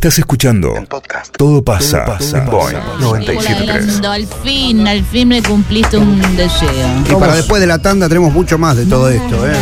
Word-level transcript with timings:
Estás 0.00 0.18
escuchando 0.18 0.72
Todo 1.36 1.62
pasa, 1.62 2.06
en 2.32 2.46
Boeing 2.46 2.74
Hola, 2.74 3.20
97.3. 3.20 3.60
Orlando, 3.60 4.10
al 4.10 4.26
fin, 4.42 4.88
al 4.88 5.04
fin 5.04 5.28
me 5.28 5.42
cumpliste 5.42 5.98
un 5.98 6.18
deseo. 6.38 6.70
Y 7.06 7.14
para 7.16 7.34
después 7.34 7.60
de 7.60 7.66
la 7.66 7.76
tanda 7.80 8.08
tenemos 8.08 8.32
mucho 8.32 8.56
más 8.56 8.78
de 8.78 8.86
todo 8.86 9.10
esto, 9.10 9.46
¿eh? 9.46 9.52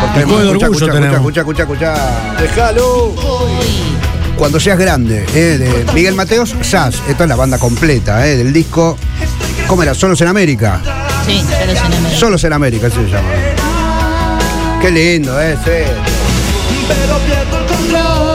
Porque 0.00 0.20
escucha, 0.20 0.66
escucha, 1.14 1.40
escucha, 1.42 1.62
escucha. 1.64 1.94
Déjalo. 2.40 3.14
Cuando 4.38 4.58
seas 4.58 4.78
grande, 4.78 5.26
¿eh? 5.34 5.58
de 5.58 5.92
Miguel 5.92 6.14
Mateos, 6.14 6.56
SAS. 6.62 7.02
Esta 7.06 7.24
es 7.24 7.28
la 7.28 7.36
banda 7.36 7.58
completa, 7.58 8.26
¿eh? 8.26 8.38
Del 8.38 8.50
disco. 8.50 8.96
¿Cómo 9.66 9.82
era? 9.82 9.92
Solos 9.92 10.18
en 10.22 10.28
América. 10.28 10.80
sí, 11.26 11.44
pero 11.50 11.78
se 11.78 12.00
me 12.00 12.16
Solos 12.16 12.42
en 12.44 12.54
América, 12.54 12.86
así 12.86 12.96
se 12.96 13.10
llama. 13.10 13.28
Qué 14.80 14.90
lindo, 14.90 15.38
¿eh? 15.38 15.54
Sí. 15.62 15.70
Ahí 16.88 18.31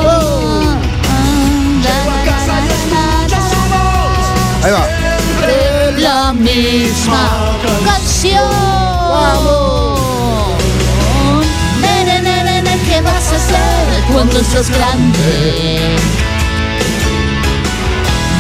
La 5.97 6.31
misma 6.31 7.57
canción. 7.85 8.43
Nene, 11.81 12.21
nene, 12.21 12.61
nene, 12.61 12.79
¿qué 12.87 13.01
vas 13.01 13.31
a 13.31 13.35
hacer 13.35 14.03
cuando 14.11 14.43
seas 14.43 14.70
grande? 14.70 15.95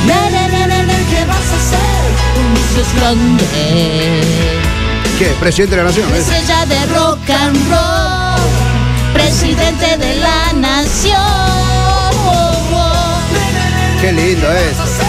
Nene, 0.05 0.47
nene, 0.49 0.67
nene, 0.67 1.05
¿qué 1.09 1.25
vas 1.25 1.37
a 1.37 1.57
hacer 1.57 2.03
cuando 2.35 2.59
seas 2.73 2.95
grande? 2.95 4.21
¿Qué? 5.17 5.25
Presidente 5.39 5.75
de 5.75 5.83
la 5.83 5.89
Nación. 5.89 6.13
¿eh? 6.13 6.19
Estrella 6.19 6.65
de 6.67 6.85
rock 6.93 7.29
and 7.29 7.69
roll, 7.71 9.13
presidente 9.13 9.97
de 9.97 10.15
la 10.17 10.53
nación. 10.53 11.17
Qué 13.99 14.11
lindo 14.11 14.47
es. 14.51 15.06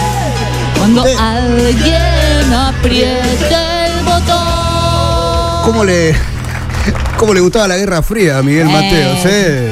Cuando 0.79 1.03
alguien 1.03 2.53
apriete 2.53 3.55
el 3.85 4.03
botón. 4.05 5.63
¿Cómo 5.65 5.83
le, 5.83 6.15
¿Cómo 7.17 7.33
le 7.33 7.39
gustaba 7.41 7.67
la 7.67 7.77
Guerra 7.77 8.01
Fría 8.01 8.37
a 8.39 8.41
Miguel 8.43 8.67
Eh. 8.67 8.71
Mateos, 8.71 9.19
eh? 9.25 9.71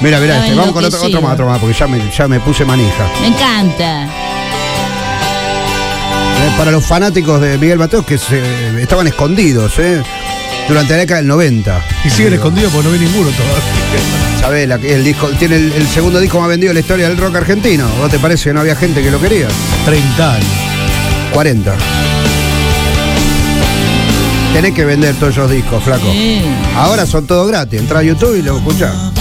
Mira, 0.00 0.18
mira, 0.20 0.38
este. 0.44 0.54
vamos 0.56 0.72
con 0.72 0.84
otro, 0.84 1.02
otro 1.02 1.20
más, 1.22 1.32
otro 1.34 1.46
más, 1.46 1.58
porque 1.58 1.74
ya 1.76 1.86
me, 1.86 2.10
ya 2.10 2.28
me 2.28 2.38
puse 2.40 2.64
manija. 2.64 3.08
Me 3.20 3.28
encanta. 3.28 4.04
Eh, 6.38 6.50
Para 6.58 6.70
los 6.70 6.84
fanáticos 6.84 7.40
de 7.40 7.56
Miguel 7.58 7.78
Mateos 7.78 8.04
que 8.04 8.18
se, 8.18 8.80
estaban 8.82 9.06
escondidos, 9.06 9.78
¿eh? 9.78 10.02
Durante 10.68 10.92
la 10.94 10.98
década 10.98 11.20
del 11.20 11.28
90. 11.28 11.84
Y 12.04 12.10
siguen 12.10 12.34
escondidos 12.34 12.72
porque 12.72 12.88
no 12.88 12.92
vi 12.94 12.98
ninguno 13.00 13.30
todavía. 13.30 14.40
¿Sabés? 14.40 14.68
La, 14.68 14.74
el 14.76 15.04
disco, 15.04 15.28
tiene 15.38 15.56
el, 15.56 15.72
el 15.72 15.86
segundo 15.86 16.18
disco 16.20 16.40
más 16.40 16.48
vendido 16.48 16.70
en 16.70 16.74
la 16.74 16.80
historia 16.80 17.08
del 17.08 17.18
rock 17.18 17.36
argentino. 17.36 17.86
¿Vos 17.98 18.10
te 18.10 18.18
parece 18.18 18.50
que 18.50 18.54
no 18.54 18.60
había 18.60 18.74
gente 18.76 19.02
que 19.02 19.10
lo 19.10 19.20
quería? 19.20 19.48
30 19.84 20.34
años. 20.34 20.48
40. 21.32 21.74
Tenés 24.52 24.72
que 24.72 24.84
vender 24.84 25.14
todos 25.16 25.34
esos 25.34 25.50
discos, 25.50 25.82
flaco. 25.84 26.10
Sí. 26.10 26.42
Ahora 26.74 27.06
son 27.06 27.26
todos 27.26 27.46
gratis. 27.48 27.78
Entra 27.78 27.98
a 27.98 28.02
YouTube 28.02 28.36
y 28.38 28.42
lo 28.42 28.56
escuchás. 28.56 29.15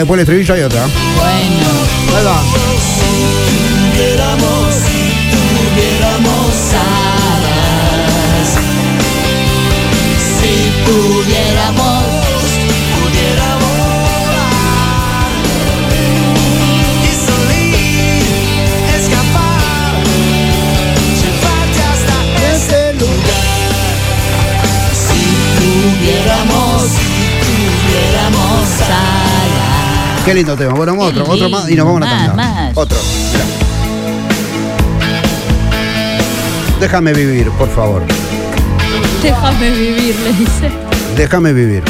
Después 0.00 0.18
del 0.18 0.20
estribillo 0.20 0.54
hay 0.54 0.62
otra. 0.62 0.86
Bueno. 1.16 2.16
Ahí 2.16 2.24
va. 2.24 2.69
Qué 30.30 30.34
lindo 30.34 30.56
tema. 30.56 30.74
Bueno, 30.74 30.94
otro, 30.96 31.24
otro 31.28 31.48
más 31.48 31.68
y 31.68 31.74
nos 31.74 31.84
vamos 31.84 32.02
a 32.02 32.04
la 32.04 32.10
tanda. 32.12 32.34
Más. 32.34 32.76
Otro. 32.76 32.96
Mirá. 33.32 33.44
Déjame 36.78 37.12
vivir, 37.12 37.50
por 37.50 37.68
favor. 37.68 38.02
Déjame 39.20 39.70
vivir, 39.70 40.14
le 40.22 40.32
dice. 40.34 40.70
Déjame 41.16 41.52
vivir. 41.52 41.82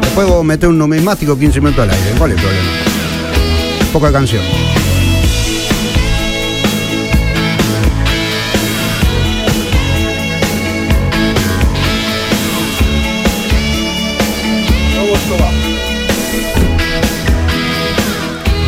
Después 0.00 0.26
vos 0.28 0.42
metés 0.42 0.70
un 0.70 0.78
numismático 0.78 1.38
15 1.38 1.60
minutos 1.60 1.82
al 1.82 1.90
aire. 1.90 2.12
¿Cuál 2.16 2.30
es 2.30 2.38
el 2.38 2.42
problema? 2.42 2.70
Poca 3.92 4.10
canción. 4.10 4.42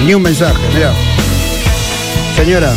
Ni 0.05 0.13
un 0.15 0.23
mensaje, 0.23 0.59
mira. 0.75 0.93
Señora, 2.37 2.73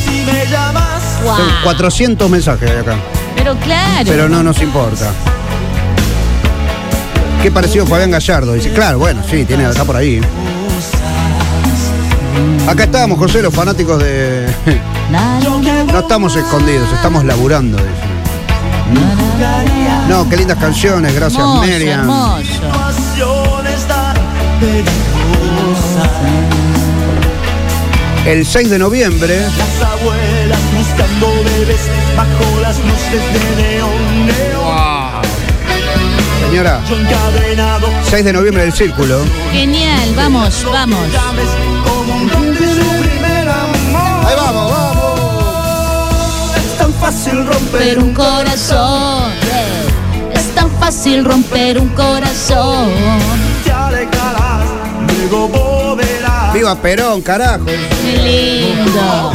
Guau. 1.24 1.38
tengo 1.38 1.50
400 1.64 2.30
mensajes 2.30 2.70
de 2.72 2.80
acá. 2.80 2.96
Pero 3.36 3.56
claro. 3.58 4.06
Pero 4.06 4.30
no 4.30 4.44
nos 4.44 4.62
importa. 4.62 5.12
Qué 7.42 7.52
parecido 7.52 7.86
Fabián 7.86 8.12
Gallardo. 8.12 8.54
Dice, 8.54 8.72
claro, 8.72 9.00
bueno, 9.00 9.22
sí, 9.30 9.44
tiene, 9.46 9.68
está 9.70 9.84
por 9.84 9.98
ahí. 9.98 10.22
Acá 12.68 12.84
estamos, 12.84 13.18
José, 13.18 13.42
los 13.42 13.54
fanáticos 13.54 14.02
de. 14.02 14.48
No 15.92 16.00
estamos 16.00 16.36
escondidos, 16.36 16.92
estamos 16.94 17.24
laburando, 17.24 17.78
dice. 17.78 17.90
No, 20.10 20.30
qué 20.30 20.38
lindas 20.38 20.58
canciones, 20.58 21.14
gracias, 21.16 21.42
hermoso, 21.42 21.62
Miriam. 21.62 22.00
hermoso. 22.02 22.44
El 28.26 28.46
6 28.46 28.70
de 28.70 28.80
noviembre, 28.80 29.40
Las 29.58 29.82
abuelas 29.90 30.60
buscando 30.78 31.28
bebés 31.44 31.80
bajo 32.16 32.60
las 32.62 32.78
luces 32.80 33.24
de 33.34 33.64
neón, 33.64 34.26
neón. 34.28 35.22
señora, 36.50 36.82
Yo 36.90 36.98
encadenado, 36.98 37.88
6 38.04 38.26
de 38.26 38.34
noviembre 38.34 38.64
del 38.64 38.74
Círculo. 38.74 39.20
Genial, 39.54 40.14
vamos, 40.16 40.66
vamos. 40.66 41.00
llames 41.12 41.48
como 41.86 42.16
un 42.16 42.28
plan 42.30 42.54
de 42.54 42.60
su 42.60 43.02
primer 43.02 43.48
amor. 43.48 44.26
Ahí 44.28 44.36
vamos, 44.36 44.72
vamos. 44.72 46.56
Es 46.58 46.78
tan 46.78 46.94
fácil 46.96 47.46
romper 47.48 48.00
un 48.00 48.14
corazón. 48.14 49.32
Es 50.34 50.54
tan 50.54 50.70
fácil 50.80 51.24
romper 51.24 51.80
un 51.80 51.88
corazón. 51.90 52.90
te 53.64 53.72
alejarás, 53.72 54.66
luego 55.30 55.48
volverás. 55.48 56.17
Viva 56.57 56.73
Perón, 56.81 57.22
carajo. 57.22 57.66
Qué 57.66 58.18
lindo. 58.18 59.31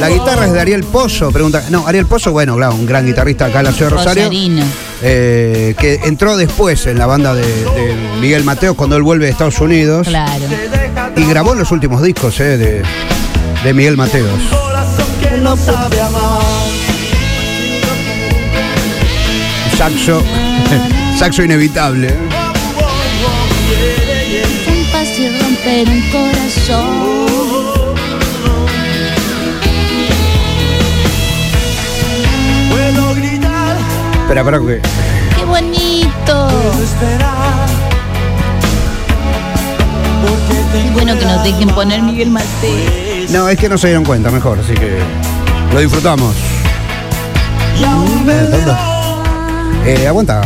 La 0.00 0.08
guitarra 0.08 0.46
es 0.46 0.52
de 0.52 0.60
Ariel 0.62 0.82
Pozo, 0.82 1.30
pregunta. 1.30 1.62
No, 1.68 1.86
Ariel 1.86 2.06
Pozo, 2.06 2.32
bueno, 2.32 2.56
claro, 2.56 2.74
un 2.74 2.86
gran 2.86 3.04
guitarrista 3.04 3.44
acá 3.46 3.58
en 3.58 3.66
la 3.66 3.72
ciudad 3.72 3.90
de 3.90 3.96
Rosario. 3.98 4.30
Eh, 5.02 5.74
que 5.78 6.00
entró 6.04 6.38
después 6.38 6.86
en 6.86 6.98
la 6.98 7.04
banda 7.04 7.34
de, 7.34 7.42
de 7.42 7.94
Miguel 8.18 8.44
Mateos 8.44 8.76
cuando 8.76 8.96
él 8.96 9.02
vuelve 9.02 9.26
de 9.26 9.32
Estados 9.32 9.60
Unidos 9.60 10.08
Claro. 10.08 10.42
y 11.16 11.24
grabó 11.26 11.54
los 11.54 11.70
últimos 11.70 12.00
discos 12.02 12.40
eh, 12.40 12.56
de, 12.56 12.82
de 13.62 13.74
Miguel 13.74 13.98
Mateos. 13.98 14.40
Saxo, 19.76 20.22
saxo 21.18 21.42
inevitable. 21.42 22.14
Romper 25.74 25.88
un 25.88 26.10
corazón. 26.10 26.86
Puedo 32.70 33.14
gritar, 33.14 33.76
Espera, 34.22 34.40
espera, 34.40 34.58
que 34.60 34.80
Qué 35.36 35.44
bonito. 35.44 36.48
Qué 40.72 40.90
bueno 40.92 41.18
que 41.18 41.24
nos 41.24 41.44
dejen 41.44 41.68
poner 41.70 42.02
Miguel 42.02 42.30
Mateo. 42.30 43.26
No, 43.30 43.48
es 43.48 43.58
que 43.58 43.68
no 43.68 43.78
se 43.78 43.88
dieron 43.88 44.04
cuenta, 44.04 44.30
mejor, 44.30 44.58
así 44.58 44.74
que 44.74 44.98
lo 45.72 45.80
disfrutamos. 45.80 46.34
Y 47.80 47.84
aún 47.84 48.24
me 48.24 48.34
verás 48.34 48.78
Eh, 49.84 50.06
aguanta. 50.06 50.42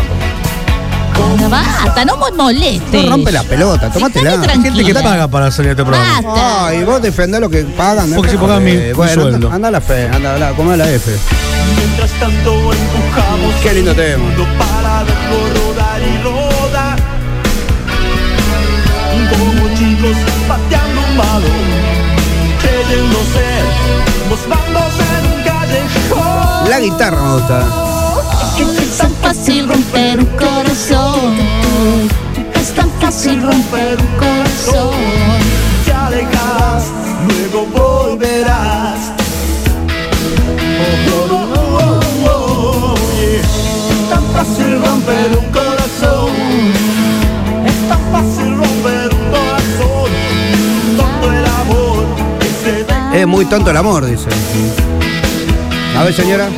No, 1.36 1.48
basta, 1.50 2.04
no 2.04 2.16
me 2.16 2.30
molestes. 2.36 3.04
No 3.04 3.10
rompe 3.10 3.32
la 3.32 3.42
pelota. 3.42 3.88
Dejame 3.88 4.28
Hay 4.48 4.60
gente 4.62 4.84
que 4.84 4.94
paga 4.94 5.28
para 5.28 5.50
salir 5.50 5.70
a 5.70 5.72
este 5.72 5.84
programa. 5.84 6.20
Basta. 6.22 6.66
Ay, 6.68 6.84
vos 6.84 7.02
defendés 7.02 7.40
lo 7.40 7.50
que 7.50 7.62
pagan. 7.64 8.10
Porque 8.14 8.30
si 8.32 8.36
pagan 8.36 8.64
mi- 8.64 8.70
Eh, 8.72 8.86
mi 8.88 8.92
bueno, 8.94 9.22
sueldo. 9.22 9.50
anda, 9.52 9.68
a 9.68 9.70
la 9.70 9.80
fe, 9.80 10.08
anda 10.12 10.34
a 10.34 10.38
la, 10.38 10.76
la 10.76 10.90
F. 10.90 11.10
Mientras 11.76 12.10
tanto 12.18 12.52
empujamos 12.72 13.54
Qué 13.62 13.74
lindo 13.74 13.94
tema. 13.94 14.24
mundo 14.24 14.46
para 14.58 15.04
verlo 15.04 15.38
rodar 15.54 16.00
y 16.00 16.22
rodar. 16.22 16.98
Como 19.30 19.68
chicos 19.76 20.16
pateando 20.48 21.00
un 21.10 21.16
balón, 21.18 21.68
creyendo 22.62 23.18
ser 23.34 23.64
los 24.30 24.48
bandos 24.48 24.94
en 24.98 25.32
un 25.32 25.42
callejón. 25.44 26.70
La 26.70 26.80
guitarra 26.80 27.20
me 27.22 27.34
gusta. 27.34 27.87
Es 29.28 29.34
tan 29.34 29.44
fácil 29.44 29.68
romper 29.68 30.20
un 30.20 30.26
corazón. 30.38 31.36
Es 32.54 32.72
tan 32.74 32.90
fácil 32.98 33.42
romper 33.42 33.98
un 34.00 34.18
corazón. 34.18 34.94
Te 35.84 35.92
alejarás, 35.92 36.84
luego 37.28 37.66
volverás. 37.66 39.12
Oh, 41.12 41.26
oh, 41.30 41.46
oh, 41.54 42.00
oh, 42.24 42.30
oh, 42.30 42.94
yeah. 43.20 44.08
Tan 44.08 44.24
fácil 44.32 44.80
romper 44.80 45.38
un 45.38 45.52
corazón. 45.52 46.32
Es 47.66 47.78
tan 47.86 48.00
fácil 48.10 48.56
romper 48.56 49.14
un 49.14 49.30
corazón. 49.30 50.10
Todo 50.96 51.32
el 51.34 51.44
amor 51.44 52.06
que 52.40 52.48
se 52.64 52.84
da. 52.84 53.14
Es 53.14 53.26
muy 53.26 53.44
tonto 53.44 53.70
el 53.70 53.76
amor, 53.76 54.06
dice. 54.06 54.30
A 55.98 56.04
ver, 56.04 56.14
señora. 56.14 56.48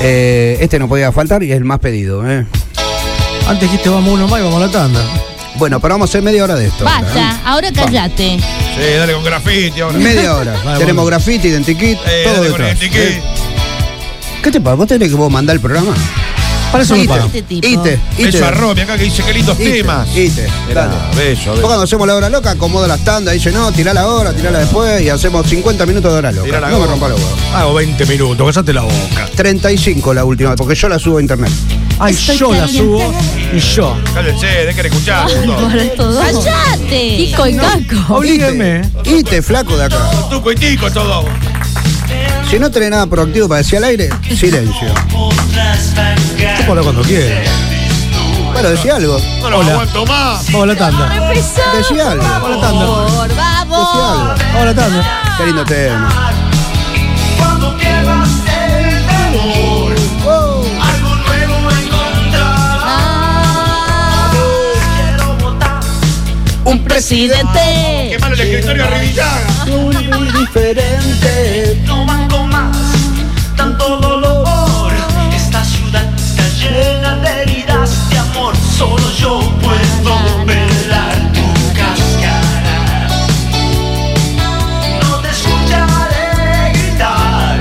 Eh, 0.00 0.58
este 0.60 0.78
no 0.78 0.88
podía 0.88 1.10
faltar 1.12 1.42
y 1.42 1.50
es 1.52 1.56
el 1.56 1.64
más 1.64 1.78
pedido. 1.80 2.28
¿eh? 2.30 2.44
Antes 3.48 3.70
dijiste 3.70 3.88
vamos 3.88 4.12
uno 4.14 4.28
más 4.28 4.40
y 4.40 4.44
vamos 4.44 4.62
a 4.62 4.66
la 4.66 4.72
tanda. 4.72 5.00
Bueno, 5.56 5.80
pero 5.80 5.94
vamos 5.94 6.08
a 6.08 6.10
hacer 6.10 6.22
media 6.22 6.44
hora 6.44 6.54
de 6.54 6.66
esto. 6.66 6.86
ahora, 6.86 7.00
Basta, 7.02 7.40
ahora 7.46 7.72
callate. 7.72 8.38
Sí, 8.38 8.96
dale 8.98 9.14
con 9.14 9.24
graffiti 9.24 9.80
ahora. 9.80 9.98
¿eh? 9.98 10.02
Media 10.02 10.36
hora. 10.36 10.52
Vale, 10.64 10.78
Tenemos 10.78 11.04
bueno. 11.04 11.16
graffiti, 11.16 11.48
identikit, 11.48 11.98
Eh, 12.06 12.24
todo 12.24 12.42
detrás. 12.42 12.76
¿eh? 12.82 13.22
¿Qué 14.42 14.50
te 14.50 14.60
pasa? 14.60 14.74
¿Vos 14.76 14.86
tenés 14.86 15.08
que 15.08 15.14
vos 15.14 15.30
mandar 15.32 15.56
el 15.56 15.60
programa? 15.62 15.94
Para 16.72 16.84
eso 16.84 16.94
me 16.94 17.00
Ite, 17.04 17.08
pagan. 17.08 17.26
Este 17.32 17.54
ite, 17.54 17.68
ite. 18.16 18.24
Beso 18.24 18.44
a 18.44 18.50
Romy 18.50 18.80
acá 18.82 18.96
que 18.98 19.04
dice 19.04 19.22
qué 19.24 19.32
lindos 19.32 19.58
Ite, 19.58 19.72
temas. 19.72 20.08
ite, 20.16 20.46
Mirá, 20.68 20.86
dale. 20.86 20.98
Vos 21.08 21.16
beso. 21.16 21.54
cuando 21.62 21.82
hacemos 21.82 22.06
la 22.06 22.14
hora 22.16 22.28
loca, 22.28 22.50
acomoda 22.50 22.86
las 22.88 23.04
tandas, 23.04 23.34
dice 23.34 23.50
no, 23.52 23.70
tirala 23.72 24.02
ahora, 24.02 24.32
tirala 24.32 24.58
después 24.58 25.00
y 25.02 25.08
hacemos 25.08 25.46
50 25.46 25.86
minutos 25.86 26.12
de 26.12 26.18
hora 26.18 26.32
loca. 26.32 26.44
Tirá 26.46 26.60
la 26.60 26.70
no 26.70 26.80
me 26.80 26.86
rompa 26.86 27.08
los 27.08 27.18
huevos. 27.20 27.38
Hago 27.54 27.74
20 27.74 28.06
minutos, 28.06 28.46
casate 28.46 28.72
la 28.72 28.82
boca. 28.82 29.28
35 29.34 30.12
la 30.14 30.24
última, 30.24 30.54
porque 30.56 30.74
yo 30.74 30.88
la 30.88 30.98
subo 30.98 31.18
a 31.18 31.20
internet. 31.20 31.50
Ay, 31.98 32.12
Estoy 32.12 32.36
yo 32.36 32.52
la 32.52 32.68
subo 32.68 33.14
y 33.54 33.58
yo. 33.58 33.96
Cállense, 34.12 34.46
dejen 34.46 34.82
de 34.82 34.88
escuchar. 34.88 35.26
¡Callate! 35.28 37.16
Kiko 37.16 37.46
y 37.46 37.56
Caco. 37.56 38.14
Oblíguenme. 38.16 38.82
Ite, 39.04 39.40
flaco 39.40 39.76
de 39.76 39.84
acá. 39.84 40.10
Tuco 40.30 40.52
y 40.52 40.54
tico 40.56 40.90
todo. 40.90 41.24
Si 42.50 42.58
no 42.58 42.70
tenés 42.70 42.90
nada 42.90 43.06
proactivo 43.06 43.48
para 43.48 43.58
decir 43.58 43.78
al 43.78 43.84
aire, 43.84 44.08
silencio. 44.34 44.88
Puedo 46.66 46.82
cuando 46.82 47.02
quiera. 47.02 47.42
Bueno, 48.52 48.70
decí 48.70 48.88
algo. 48.88 49.18
No 49.42 49.50
lo 49.50 49.58
Hola. 49.58 49.72
aguanto 49.72 50.06
más. 50.06 50.46
Vamos 50.46 50.62
a 50.62 50.66
la 50.66 50.76
tanda. 50.76 51.32
Decí 51.76 52.00
algo. 52.00 52.22
Vamos 52.22 52.50
a 52.50 52.54
la 52.54 52.60
tanda. 52.60 52.86
Por 52.86 53.28
Decí 53.28 53.36
vamos. 53.36 53.88
algo. 53.96 54.34
Vamos 54.52 54.62
a 54.62 54.64
la 54.64 54.74
tanda. 54.74 55.22
Qué 55.36 55.46
lindo 55.46 55.64
tema. 55.64 56.32
Cuando 57.38 57.76
pierdas 57.76 58.28
el 58.46 59.06
temor, 59.06 59.94
algo 60.80 61.14
nuevo 61.16 61.70
encontrarás. 61.70 62.82
Ah, 62.86 64.30
Quiero 64.96 65.36
votar 65.36 65.80
un 66.64 66.84
presidente. 66.84 68.08
Qué 68.10 68.18
malo 68.20 68.34
el 68.34 68.40
escritorio 68.40 68.84
Arribillaga. 68.84 69.64
Muy 69.66 70.30
diferente. 70.30 71.82
no 71.84 72.06
banco 72.06 72.35
más 72.56 72.76
tanto 73.56 73.98
dolor. 73.98 74.92
Esta 75.34 75.64
ciudad 75.64 76.04
está 76.14 76.48
llena 76.60 77.16
de 77.16 77.42
heridas 77.42 78.08
de 78.10 78.18
amor. 78.18 78.54
Solo 78.56 79.10
yo 79.18 79.40
puedo 79.60 80.44
velar 80.46 81.32
tu 81.32 81.46
cáscara. 81.78 83.08
No 85.02 85.16
te 85.22 85.28
escucharé 85.30 86.72
gritar 86.72 87.58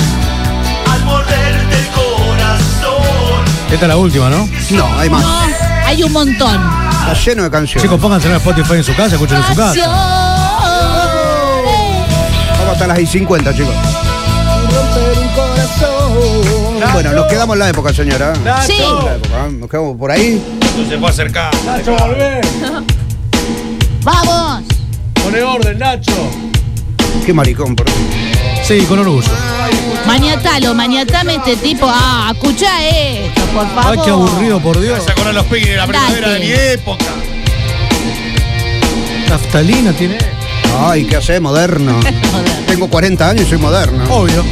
al 0.91 1.03
morderte 1.05 1.79
el 1.79 1.87
corazón. 1.99 3.45
Esta 3.71 3.85
es 3.85 3.89
la 3.89 3.97
última, 3.97 4.29
¿no? 4.29 4.49
No, 4.71 4.99
hay 4.99 5.09
más. 5.09 5.23
No, 5.23 5.39
hay 5.85 6.03
un 6.03 6.11
montón. 6.11 6.85
Está 7.01 7.13
lleno 7.13 7.43
de 7.43 7.51
canciones. 7.51 7.83
Chicos, 7.83 7.99
pónganse 8.01 8.27
en 8.27 8.35
Spotify 8.35 8.73
en 8.73 8.83
su 8.83 8.95
casa, 8.95 9.15
escuchen 9.15 9.37
en 9.37 9.43
su 9.43 9.55
casa. 9.55 9.79
Vamos 12.57 12.73
hasta 12.73 12.87
las 12.87 12.99
y 12.99 13.05
50, 13.05 13.53
chicos. 13.53 13.75
Bueno, 16.93 17.11
nos 17.11 17.27
quedamos 17.27 17.55
en 17.55 17.59
la 17.59 17.69
época, 17.69 17.93
señora. 17.93 18.33
Sí. 18.65 18.77
La 18.79 19.15
época, 19.15 19.47
¿eh? 19.47 19.51
Nos 19.51 19.69
quedamos 19.69 19.97
por 19.97 20.11
ahí. 20.11 20.41
No 20.77 20.89
se 20.89 20.97
puede 20.97 21.13
acercar. 21.13 21.51
Nacho, 21.65 21.95
volvé. 21.97 22.41
Vamos. 24.03 24.63
Pone 25.23 25.41
orden, 25.41 25.79
Nacho. 25.79 26.13
Qué 27.25 27.33
maricón, 27.33 27.75
por 27.75 27.87
Sí, 28.63 28.81
con 28.87 28.99
orgullo. 28.99 29.27
Maniatalo, 30.05 30.73
maniatame 30.73 31.35
este 31.35 31.55
tipo. 31.57 31.87
Ah, 31.89 32.31
escucha 32.33 32.87
esto, 32.87 33.41
por 33.53 33.67
favor. 33.73 33.97
Ay, 33.97 33.99
qué 34.03 34.11
aburrido, 34.11 34.59
por 34.59 34.79
Dios. 34.79 35.03
Se 35.03 35.11
acuerdan 35.11 35.35
los 35.35 35.45
piggy 35.45 35.69
de 35.69 35.77
la 35.77 35.87
primavera 35.87 36.29
de 36.29 36.39
mi 36.39 36.51
época. 36.51 37.05
Naftalina 39.29 39.91
tiene. 39.93 40.17
Ay, 40.79 41.05
¿qué 41.05 41.15
hace? 41.17 41.39
Moderno. 41.39 41.99
Tengo 42.67 42.87
40 42.87 43.29
años 43.29 43.47
y 43.47 43.49
soy 43.49 43.57
moderno. 43.57 44.03
Obvio. 44.09 44.43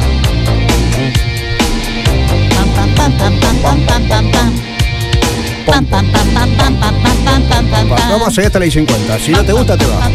Vamos 8.10 8.28
a 8.28 8.30
seguir 8.30 8.46
hasta 8.46 8.58
las 8.58 8.68
y 8.68 8.70
50. 8.72 9.18
Si 9.18 9.30
no 9.32 9.44
te 9.44 9.52
gusta, 9.52 9.76
te 9.76 9.84
va. 9.86 10.08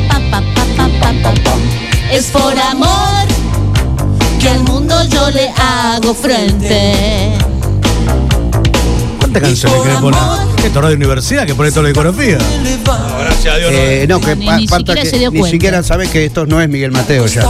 Es 2.11 2.25
por 2.27 2.57
amor 2.59 3.27
que 4.39 4.49
al 4.49 4.63
mundo 4.63 4.95
yo 5.09 5.29
le 5.31 5.49
hago 5.49 6.13
frente. 6.13 7.31
¿Cuántas 9.19 9.43
canciones 9.43 9.81
querés 9.81 9.97
poner? 9.99 10.19
Esto 10.63 10.81
radio 10.81 10.95
universidad 10.95 11.45
que 11.45 11.55
pone 11.55 11.69
toda 11.69 11.83
la 11.83 11.89
discografía. 11.89 12.37
No, 12.85 13.19
gracias 13.19 13.53
a 13.53 13.57
Dios. 13.57 13.71
Eh, 13.73 14.05
no, 14.09 14.19
que 14.19 14.35
Ni- 14.35 14.45
ni 14.49 14.67
siquiera 14.67 15.01
que 15.01 15.09
se 15.09 15.17
dio 15.19 15.31
ni 15.31 15.43
siquiera 15.51 15.83
sabes 15.83 16.09
que 16.09 16.25
esto 16.25 16.45
no 16.45 16.59
es 16.61 16.67
Miguel 16.69 16.91
Mateo 16.91 17.25
ya. 17.27 17.41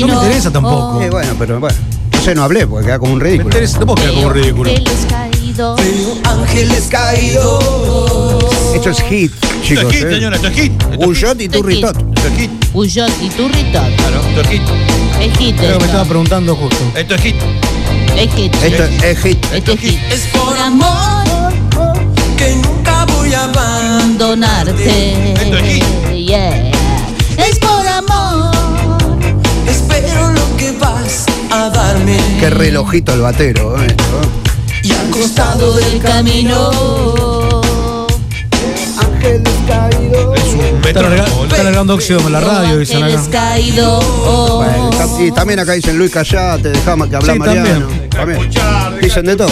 No 0.00 0.06
me 0.08 0.12
interesa 0.14 0.50
tampoco. 0.50 1.00
Eh, 1.02 1.10
bueno, 1.10 1.32
pero 1.38 1.58
bueno. 1.60 1.76
No 2.24 2.30
sé, 2.30 2.34
no 2.36 2.42
hablé 2.44 2.66
porque 2.66 2.86
queda 2.86 2.98
como 2.98 3.12
un 3.12 3.18
Me 3.18 3.24
ridículo. 3.26 3.48
interesa, 3.50 3.78
no 3.80 3.84
puedo 3.86 3.96
quedar 3.96 4.14
como 4.14 4.26
un 4.28 4.32
ridículo. 4.34 4.70
Ángeles 4.70 5.06
caídos. 5.10 5.80
Ángeles 6.24 6.84
caídos. 6.88 8.44
Esto 8.74 8.88
es 8.90 9.00
hit, 9.02 9.30
Esto 9.34 9.62
chicos. 9.62 9.84
es 9.84 9.90
hit, 9.92 10.04
eh. 10.06 10.14
señora, 10.14 10.36
esto 10.36 10.48
es 10.48 10.54
hit. 10.54 10.72
Esto 10.72 10.88
Un 11.06 11.12
es 11.12 11.18
hit. 11.18 11.26
shot 11.28 11.40
y 11.42 11.48
tu 11.50 11.58
Esto 11.58 11.68
es 11.68 11.74
hit. 11.76 11.84
ritot. 11.84 12.16
Esto 12.16 12.28
es 12.28 12.38
hit. 12.38 12.50
Uyot 12.72 13.10
y 13.20 13.28
turritot. 13.28 13.96
Claro, 13.96 14.20
esto 14.26 14.40
es 14.40 14.48
hit. 14.48 14.62
Es 15.20 15.38
hit. 15.38 15.56
Creo 15.56 15.72
que 15.72 15.78
me 15.78 15.84
estaba 15.84 16.02
esto. 16.02 16.08
preguntando 16.08 16.56
justo. 16.56 16.78
Esto 16.96 17.14
es 17.14 17.20
hit. 17.20 17.34
Es 18.16 18.32
hit. 18.34 18.54
Esto 18.54 18.84
es 19.04 19.18
hit. 19.18 19.44
Este 19.52 19.72
es 19.74 19.80
hit. 19.80 19.98
Es 20.10 20.20
Por 20.28 20.56
amor 20.58 21.52
que 22.38 22.54
nunca 22.56 23.04
voy 23.04 23.34
a 23.34 23.44
abandonarte. 23.44 25.32
Esto 25.34 25.58
es 25.58 25.74
hit. 25.74 25.84
Yeah. 26.26 26.70
Qué 32.40 32.50
relojito 32.50 33.12
el 33.14 33.20
batero. 33.20 33.76
eh, 33.82 33.86
esto. 33.86 34.04
Y 34.82 34.92
al 34.92 35.10
Costado 35.10 35.72
del 35.74 36.00
camino. 36.02 36.70
Ángeles 38.98 39.42
caídos. 39.66 40.38
Es 40.38 40.54
un 40.54 40.84
Está, 40.84 41.62
largando 41.62 41.94
óxido 41.94 42.20
en 42.20 42.32
la 42.32 42.40
radio, 42.40 42.78
dicen 42.78 43.02
acá. 43.04 43.22
caídos. 43.30 44.04
Bueno, 44.56 44.90
y 45.20 45.30
también 45.32 45.58
acá 45.60 45.72
dicen 45.72 45.96
Luis 45.96 46.10
Callate, 46.10 46.68
dejamos 46.70 47.08
que 47.08 47.16
habla 47.16 47.32
Sí, 47.32 47.38
Mariano. 47.38 47.86
también. 47.86 48.10
También. 48.10 48.50
Dicen 49.00 49.24
de 49.24 49.36
todo. 49.36 49.48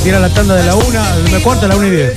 Puede 0.00 0.12
tirar 0.12 0.22
la 0.22 0.34
tanda 0.34 0.54
de 0.54 0.64
la 0.64 0.74
una, 0.76 1.14
la 1.30 1.40
cuarta 1.40 1.66
a 1.66 1.68
la 1.68 1.76
una 1.76 1.86
y 1.86 1.90
diez. 1.90 2.14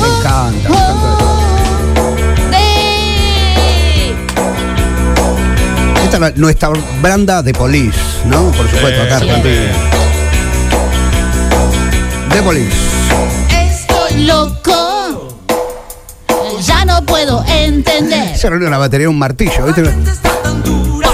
Me 0.00 0.06
encanta, 0.06 0.68
me 0.68 0.76
encanta. 0.76 1.24
Esta 6.04 6.28
es 6.28 6.36
nuestra 6.36 6.70
banda 7.02 7.42
de 7.42 7.52
Police, 7.52 7.98
¿no? 8.26 8.52
Por 8.52 8.70
supuesto, 8.70 9.02
acá 9.02 9.18
Sí, 9.18 9.28
Argentina. 9.28 9.72
De 12.32 12.42
Police. 12.42 12.76
Estoy 13.50 14.24
loco. 14.24 14.89
Puedo 17.10 17.44
entender. 17.46 18.36
Se 18.38 18.48
reunió 18.48 18.70
la 18.70 18.78
batería 18.78 19.04
de 19.04 19.08
un 19.08 19.18
martillo, 19.18 19.66
¿viste? 19.66 19.82
está 19.82 20.42
tan 20.42 20.62
dura 20.62 21.10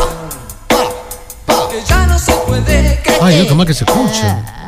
que 1.71 1.83
ya 1.85 2.07
no 2.07 2.19
se 2.19 2.33
puede 2.47 3.01
creer. 3.03 3.19
Ay, 3.21 3.47
no, 3.49 3.55
más 3.57 3.67
que 3.67 3.75
se 3.75 3.85
escucha. 3.85 4.66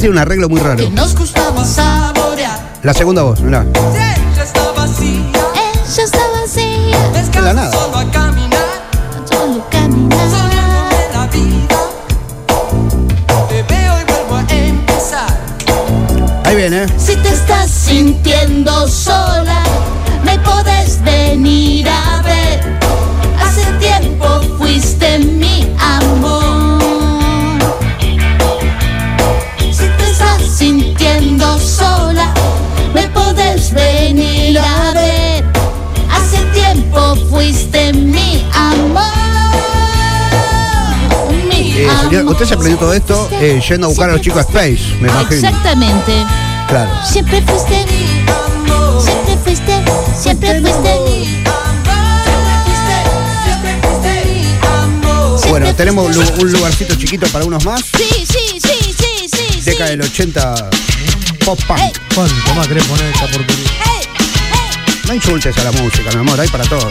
Tiene 0.00 0.14
un 0.14 0.18
arreglo 0.18 0.48
muy 0.48 0.60
raro. 0.60 0.78
que 0.78 0.90
nos 0.90 1.14
gustaba 1.14 1.64
saborear. 1.64 2.58
La 2.82 2.94
segunda 2.94 3.22
voz, 3.22 3.40
mirá. 3.40 3.64
Ella 3.74 4.42
está 4.42 4.72
vacía, 4.72 5.30
Ella 5.54 6.04
está 6.04 6.18
vacía, 6.40 7.42
la 7.42 7.52
nada. 7.52 7.70
solo 7.70 7.98
a 7.98 8.10
caminar. 8.10 8.64
solo 9.30 9.64
caminar. 9.70 10.18
Soñándome 10.30 10.96
la 11.12 11.26
vida. 11.26 11.78
Te 13.48 13.62
veo 13.62 14.00
y 14.00 14.04
vuelvo 14.04 14.36
a 14.36 14.40
empezar. 14.50 15.38
Ahí 16.44 16.56
viene. 16.56 16.86
Si 16.98 17.16
te 17.16 17.28
estás 17.28 17.70
sintiendo 17.70 18.88
Usted 42.10 42.44
se 42.44 42.54
aprendió 42.54 42.76
todo 42.78 42.92
esto 42.92 43.28
eh, 43.40 43.60
yendo 43.68 43.86
a 43.86 43.88
buscar 43.88 44.10
a 44.10 44.12
los 44.14 44.20
chicos 44.20 44.38
a 44.38 44.40
Space, 44.42 44.94
me 45.00 45.08
imagino. 45.08 45.48
Exactamente. 45.48 46.12
Claro. 46.68 46.90
Siempre 47.04 47.42
fuiste 47.42 47.86
Siempre 49.00 49.36
fuiste, 49.44 49.82
siempre 50.20 50.60
fuiste 50.60 50.90
Bueno, 55.48 55.74
tenemos 55.74 56.06
un 56.06 56.14
lu- 56.14 56.32
un 56.42 56.52
lugarcito 56.52 56.94
chiquito 56.94 57.26
para 57.28 57.44
unos 57.44 57.64
más. 57.64 57.80
Sí, 57.96 58.08
sí, 58.24 58.60
sí, 58.60 58.94
sí, 58.96 59.28
sí. 59.28 59.60
Década 59.62 59.90
sí. 59.90 59.96
del 59.96 60.02
80 60.06 60.54
pop 61.44 61.58
punk. 61.66 61.80
Ey, 61.80 61.92
¿Cuánto 62.14 62.54
más 62.54 62.68
querés 62.68 62.84
poner 62.84 63.06
esta 63.06 63.26
porquería? 63.26 63.66
ey, 63.66 64.06
ey. 64.06 64.86
No 65.08 65.14
insultes 65.14 65.56
a 65.58 65.64
la 65.64 65.72
música, 65.72 66.10
mi 66.12 66.20
amor, 66.20 66.38
hay 66.38 66.48
para 66.48 66.64
todo. 66.64 66.88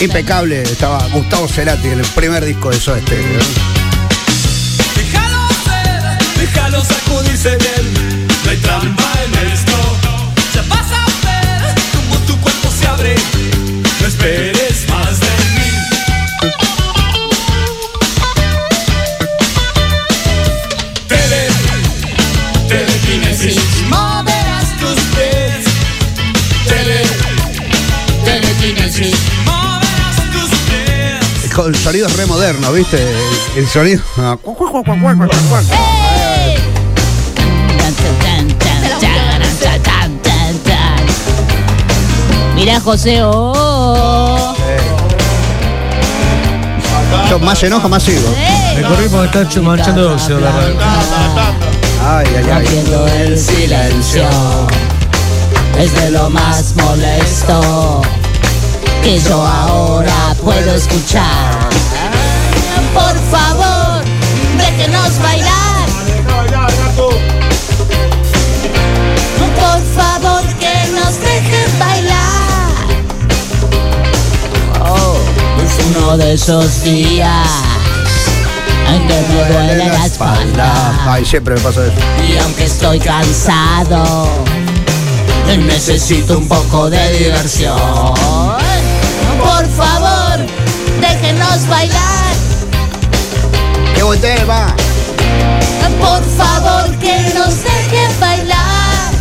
Impecable, 0.00 0.62
estaba 0.62 1.06
Gustavo 1.08 1.48
Cerati 1.48 1.88
en 1.88 2.00
el 2.00 2.06
primer 2.06 2.44
disco 2.44 2.70
de 2.70 2.78
Soda 2.78 3.00
Stereo. 3.00 3.40
Déjalo 4.94 5.48
ser, 5.64 6.38
déjalo 6.38 6.84
sacudirse 6.84 7.56
bien. 7.56 8.26
No 8.44 8.50
hay 8.50 8.56
trampa 8.58 9.12
en 9.24 9.48
esto. 9.52 9.72
Ya 10.54 10.62
vas 10.68 10.92
a 10.92 11.06
ver 11.26 11.74
cómo 11.94 12.16
tu 12.26 12.38
cuerpo 12.40 12.70
se 12.78 12.86
abre. 12.86 13.14
No 14.00 14.06
esperes 14.06 14.85
Con 31.56 31.74
sonidos 31.74 32.14
re 32.16 32.26
modernos, 32.26 32.72
¿viste? 32.74 32.98
El, 33.00 33.16
el 33.62 33.68
sonido. 33.68 34.02
ah, 34.18 34.36
¡Ey! 34.44 34.52
Tan, 37.78 37.94
tan, 37.94 38.48
tan, 38.58 38.82
tan, 39.00 39.02
tan, 39.40 39.82
tan, 39.82 40.18
tan, 40.22 40.58
tan. 40.58 41.06
Mira, 42.54 42.78
José, 42.80 43.20
oh. 43.22 44.54
Yo 47.30 47.38
más 47.38 47.58
se 47.58 47.66
enoja, 47.68 47.88
más 47.88 48.02
sigo. 48.02 48.34
Ey. 48.36 48.76
Me 48.76 48.82
corrí 48.88 49.08
porque 49.08 49.26
está 49.26 49.42
ch- 49.48 49.62
manchando 49.62 50.08
de 50.08 50.14
óxido 50.14 50.40
la 50.40 50.52
radio. 50.52 50.74
Ay, 52.06 52.26
ay, 52.36 52.38
ay. 52.44 52.44
Rompiendo 52.52 53.06
el 53.08 53.38
silencio 53.38 54.24
es 55.78 55.94
de 56.02 56.10
lo 56.10 56.28
más 56.30 56.74
molesto 56.76 58.02
que 59.06 59.20
yo 59.20 59.40
ahora 59.40 60.34
puedo 60.42 60.74
escuchar. 60.74 61.68
Por 62.92 63.16
favor, 63.30 64.02
déjenos 64.58 65.22
bailar. 65.22 65.86
Por 69.54 69.80
favor, 69.94 70.42
que 70.58 70.90
nos 70.90 71.20
dejen 71.20 71.78
bailar. 71.78 72.86
Oh, 74.80 75.16
es 75.64 75.96
uno 75.96 76.16
de 76.16 76.32
esos 76.32 76.82
días 76.82 77.46
en 78.88 79.06
que 79.06 79.14
me 79.14 79.44
duele 79.52 79.86
la 79.86 80.04
espalda. 80.04 80.72
Ay, 81.06 81.24
siempre 81.24 81.54
me 81.54 81.60
pasa 81.60 81.86
eso. 81.86 81.94
Y 82.28 82.38
aunque 82.38 82.64
estoy 82.64 82.98
cansado, 82.98 84.28
necesito 85.58 86.38
un 86.38 86.48
poco 86.48 86.90
de 86.90 87.18
diversión. 87.18 88.75
Por 91.56 91.64
favor, 91.64 91.68
déjenos 91.68 91.68
bailar. 91.68 92.34
¡Qué 93.94 94.02
buen 94.02 94.20
tema! 94.20 94.74
Por 96.00 96.22
favor, 96.36 96.90
que 96.98 97.32
nos 97.34 97.62
dejen 97.62 98.20
bailar. 98.20 99.12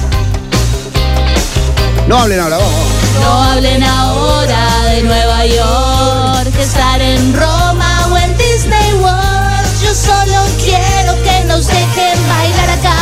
No 2.07 2.17
hablen 2.17 2.39
ahora, 2.41 2.57
vamos. 2.57 2.73
No 3.21 3.43
hablen 3.43 3.83
ahora 3.83 4.83
de 4.89 5.03
Nueva 5.03 5.45
York, 5.45 6.53
estar 6.59 7.01
en 7.01 7.33
Roma 7.33 8.07
o 8.11 8.17
en 8.17 8.37
Disney 8.37 8.93
World. 8.95 9.81
Yo 9.81 9.93
solo 9.93 10.41
quiero 10.63 11.15
que 11.23 11.45
nos 11.45 11.67
dejen 11.67 12.19
bailar 12.27 12.69
acá. 12.69 12.97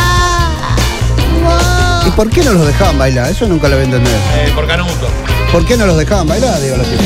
¿Y 2.06 2.10
por 2.12 2.30
qué 2.30 2.44
no 2.44 2.52
los 2.52 2.66
dejaban 2.68 2.98
bailar? 2.98 3.30
Eso 3.30 3.46
nunca 3.48 3.68
lo 3.68 3.76
voy 3.76 3.82
a 3.82 3.86
entender. 3.86 4.20
Eh, 4.36 4.52
por 4.54 4.66
Canuto. 4.68 5.08
¿Por 5.50 5.66
qué 5.66 5.76
no 5.76 5.86
los 5.86 5.96
dejaban 5.96 6.28
bailar? 6.28 6.60
Digo 6.60 6.76
los 6.76 6.86
tipos. 6.86 7.04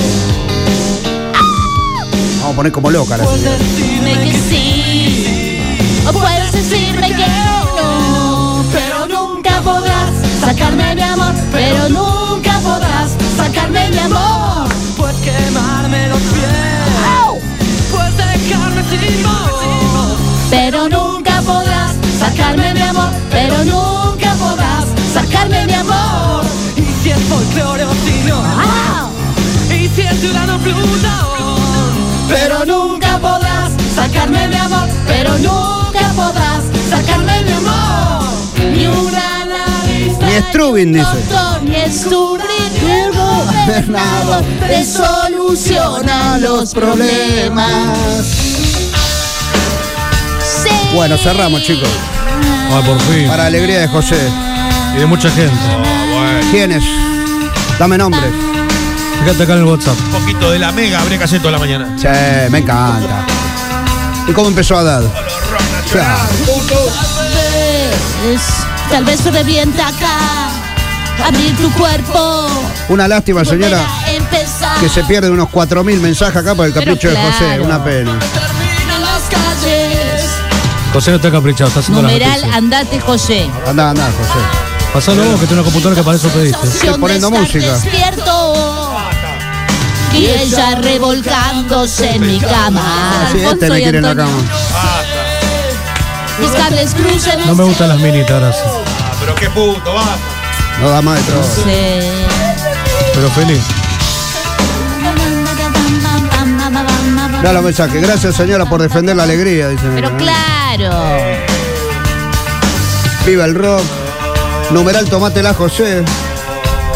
Vamos 2.49 2.55
a 2.55 2.61
poner 2.61 2.73
como 2.73 2.91
loca 2.91 3.15
la 3.19 3.27
señora. 3.27 3.59
Dime 3.77 4.25
que 4.25 4.33
sí, 4.33 5.61
o 6.09 6.13
puedes 6.15 6.51
decirme 6.51 7.09
que 7.09 7.27
no, 7.27 8.65
pero 8.73 9.07
nunca 9.07 9.61
podrás 9.61 10.11
sacarme 10.41 10.95
mi 10.95 11.03
amor, 11.03 11.35
pero 11.53 11.91
nunca 11.91 12.59
podrás 12.61 13.15
sacarme 13.37 13.91
mi 13.91 13.99
amor. 13.99 14.67
Puedes 14.97 15.17
quemarme 15.19 15.98
Strubin, 40.51 40.93
dice. 40.93 41.07
gobernador 43.11 44.45
te 44.67 44.85
soluciona 44.85 46.39
los 46.39 46.75
problemas. 46.75 47.99
Bueno, 50.95 51.19
cerramos, 51.19 51.63
chicos. 51.63 51.89
Ah, 52.71 52.83
por 52.85 52.99
fin. 53.01 53.29
Para 53.29 53.47
alegría 53.47 53.81
de 53.81 53.89
José. 53.89 54.19
Y 54.95 54.99
de 54.99 55.07
mucha 55.07 55.31
gente. 55.31 55.57
¿Quiénes? 56.51 56.85
Dame 57.79 57.99
nombres. 57.99 58.33
Fíjate 59.21 59.43
acá 59.43 59.53
en 59.55 59.59
el 59.59 59.65
WhatsApp. 59.65 59.97
Un 60.07 60.21
poquito 60.21 60.51
de 60.51 60.59
la 60.59 60.73
mega 60.73 61.01
habría 61.01 61.19
que 61.19 61.25
hacer 61.25 61.41
toda 61.41 61.53
la 61.53 61.59
mañana. 61.59 61.95
Sí, 61.97 62.07
me 62.51 62.59
encanta. 62.59 63.27
¿Y 64.27 64.33
cómo 64.33 64.49
empezó 64.49 64.77
a 64.77 64.83
dar? 64.83 65.03
Claro. 65.91 66.29
Tal 68.91 69.05
vez, 69.05 69.23
vez 69.25 69.33
revienta 69.35 69.89
acá. 69.89 70.51
Abrir 71.27 71.57
tu 71.57 71.71
cuerpo. 71.73 72.49
Una 72.89 73.09
lástima, 73.09 73.45
señora, 73.45 73.85
que 74.81 74.89
se 74.89 75.03
pierden 75.05 75.33
unos 75.33 75.49
4.000 75.49 76.01
mensajes 76.01 76.37
acá 76.37 76.55
por 76.55 76.67
el 76.67 76.73
capricho 76.73 77.09
de 77.09 77.17
José. 77.17 77.61
Una 77.61 77.83
pena. 77.83 78.19
José 80.93 81.11
no 81.11 81.17
está 81.17 81.31
caprichado, 81.31 81.69
está 81.69 81.81
haciendo 81.81 82.03
Numeral, 82.03 82.31
noticias. 82.31 82.57
andate, 82.57 83.01
José. 83.01 83.51
Andá, 83.67 83.91
andá, 83.91 84.07
José. 84.07 84.45
Pasalo 84.93 85.23
vos, 85.25 85.41
que 85.41 85.47
tiene 85.47 85.61
una 85.61 85.65
computadora 85.65 85.97
que 86.01 86.03
para 86.05 86.17
eso 86.17 86.29
pediste. 86.29 86.61
Sensación 86.63 87.01
poniendo 87.01 87.31
música. 87.31 87.73
Despierto. 87.79 88.95
Y 90.15 90.27
ella 90.27 90.77
revolcándose 90.77 92.15
en 92.15 92.27
mi 92.27 92.41
cama. 92.41 92.81
Ah, 92.83 93.29
Sí, 93.33 93.39
este 93.41 93.69
me 93.71 93.83
quiere 93.83 93.99
en 93.99 94.05
la 94.05 94.17
cama. 94.17 94.33
No 97.47 97.55
me 97.55 97.65
gustan 97.65 97.89
las 97.89 97.99
minitas, 97.99 98.41
gracias. 98.41 98.67
Ah, 98.67 99.13
pero 99.21 99.35
qué 99.35 99.51
puto, 99.51 99.95
basta. 99.95 100.17
No 100.81 100.91
da 100.91 101.03
más 101.03 101.17
de 101.17 101.33
todo. 101.33 101.43
Sí. 101.43 102.01
Pero 103.15 103.31
feliz. 103.31 103.63
Da 107.43 107.53
los 107.53 107.63
mensajes. 107.63 108.03
Gracias, 108.03 108.37
señora, 108.37 108.67
por 108.67 108.81
defender 108.83 109.17
la 109.17 109.25
alegría, 109.25 109.69
dice. 109.69 109.85
Pero 109.95 110.17
claro. 110.17 110.91
Viva 113.27 113.45
el 113.45 113.55
rock. 113.55 113.83
Numeral 114.71 115.09
Tomátela 115.09 115.55
José. 115.55 116.05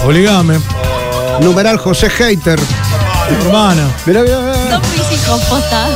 Obligame. 0.04 0.60
Numeral 1.40 1.78
José 1.78 2.10
Hater. 2.10 2.60
Hermana. 3.30 3.88
Mirá, 4.06 4.22
mirá, 4.22 4.38
mirá. 4.40 4.80
Son 5.26 5.40
posta. 5.48 5.88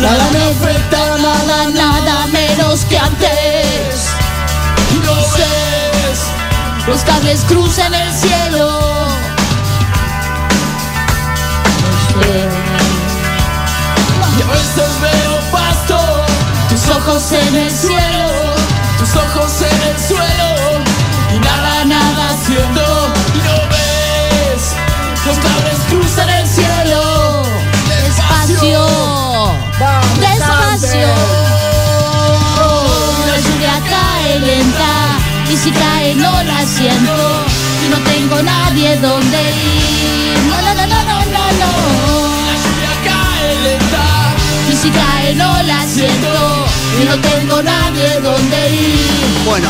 Nada 0.00 0.30
me 0.32 0.42
afecta, 0.44 1.16
nada, 1.18 1.68
nada 1.70 2.26
menos 2.28 2.84
que 2.84 2.98
antes. 2.98 4.08
Ves. 5.36 6.20
Los 6.86 7.02
cables 7.02 7.44
cruzan 7.48 7.92
el 7.94 8.12
cielo. 8.12 9.08
Y 14.36 14.42
a 14.42 14.46
veces 14.46 15.00
veo 15.00 15.40
pasto. 15.50 15.98
Tus 16.68 16.88
ojos 16.88 17.32
en 17.32 17.56
el 17.56 17.70
cielo. 17.70 18.54
Tus 18.98 19.16
ojos 19.16 19.62
en 19.62 19.82
el 19.88 19.98
suelo. 19.98 20.67
Si 35.68 35.74
cae 35.74 36.14
no 36.14 36.42
la 36.44 36.64
siento. 36.64 37.14
Y 37.84 37.88
no 37.90 37.98
tengo 38.10 38.42
nadie 38.42 38.96
donde 38.96 39.38
ir. 39.50 40.38
No, 40.48 40.56
no, 40.62 40.74
no, 40.74 40.86
no, 40.86 41.04
no, 41.04 41.18
no, 41.34 41.44
no. 41.60 41.70
Ya 42.82 42.94
cae 43.10 43.54
lenta. 43.62 44.04
Y 44.70 44.76
si 44.76 44.90
cae 44.90 45.34
no 45.34 45.62
la 45.62 45.86
siento. 45.86 46.66
Y 47.00 47.04
no 47.04 47.16
tengo 47.18 47.62
nadie 47.62 48.20
donde 48.20 48.70
ir. 48.70 49.44
Bueno. 49.44 49.68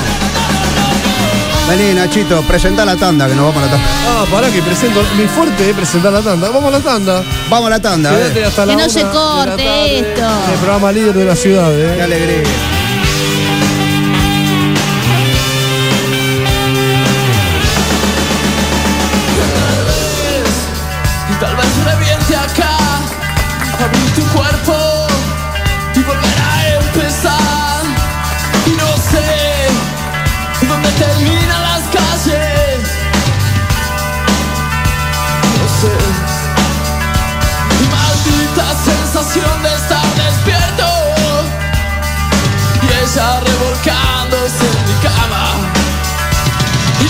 Vení, 1.69 1.93
Nachito, 1.93 2.41
presenta 2.43 2.83
la 2.87 2.97
tanda, 2.97 3.29
que 3.29 3.35
nos 3.35 3.45
vamos 3.45 3.63
a 3.63 3.67
la 3.67 3.73
tanda. 3.73 3.89
Ah, 4.09 4.25
pará 4.31 4.49
que 4.51 4.63
presento. 4.63 5.03
Mi 5.19 5.27
fuerte 5.27 5.69
es 5.69 5.77
presentar 5.77 6.13
la 6.13 6.23
tanda. 6.23 6.49
Vamos 6.49 6.73
a 6.73 6.79
la 6.79 6.81
tanda. 6.81 7.23
Vamos 7.51 7.67
a 7.67 7.71
la 7.71 7.81
tanda, 7.81 8.11
Quédate 8.11 8.41
eh. 8.41 8.45
hasta 8.45 8.63
Que 8.63 8.67
la 8.69 8.75
no 8.77 8.89
se 8.89 9.03
la 9.03 9.11
corte 9.11 9.65
tarde, 9.65 9.99
esto. 9.99 10.29
El 10.53 10.59
programa 10.61 10.93
líder 10.93 11.15
de 11.15 11.25
la 11.25 11.37
ciudad, 11.37 11.71
Qué 11.71 11.99
eh. 11.99 12.03
alegría. 12.03 12.43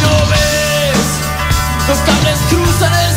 No 0.02 0.26
ves. 0.30 0.98
Los 1.88 1.98
cables 1.98 2.38
cruzan 2.50 3.07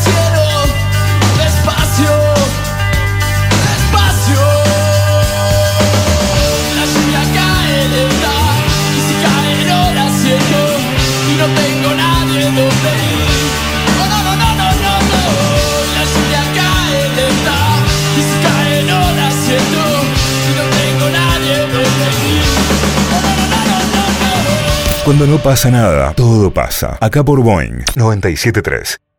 Cuando 25.11 25.27
no 25.27 25.39
pasa 25.39 25.69
nada, 25.69 26.13
todo 26.13 26.53
pasa. 26.53 26.97
Acá 27.01 27.21
por 27.21 27.41
Boeing 27.43 27.83
973. 27.97 29.10